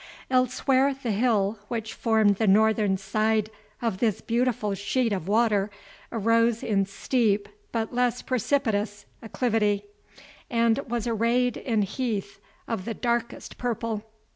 Elsewhere, 0.31 0.95
the 0.95 1.11
hill, 1.11 1.59
which 1.67 1.93
formed 1.93 2.37
the 2.37 2.47
northern 2.47 2.97
side 2.97 3.51
of 3.83 3.99
this 3.99 4.19
beautiful 4.19 4.73
sheet 4.73 5.13
of 5.13 5.27
water, 5.27 5.69
arose 6.11 6.63
in 6.63 6.87
steep, 6.87 7.47
but 7.71 7.93
less 7.93 8.23
precipitous 8.23 9.05
acclivity, 9.21 9.83
and 10.49 10.79
was 10.89 11.05
arrayed 11.05 11.55
in 11.55 11.83
heath 11.83 12.39
of 12.67 12.85
the 12.85 12.95
darkest 12.95 13.59
purple. 13.59 14.03